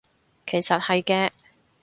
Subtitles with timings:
[0.47, 1.29] 其實係嘅